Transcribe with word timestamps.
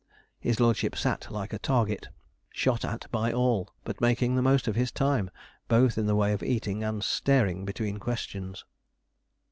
His 0.39 0.59
lordship 0.59 0.95
sat 0.95 1.29
like 1.29 1.53
a 1.53 1.59
target, 1.59 2.07
shot 2.49 2.83
at 2.83 3.05
by 3.11 3.31
all, 3.31 3.69
but 3.83 4.01
making 4.01 4.35
the 4.35 4.41
most 4.41 4.67
of 4.67 4.73
his 4.75 4.91
time, 4.91 5.29
both 5.67 5.95
in 5.95 6.07
the 6.07 6.15
way 6.15 6.33
of 6.33 6.41
eating 6.41 6.83
and 6.83 7.03
staring 7.03 7.65
between 7.65 7.99
questions. 7.99 8.65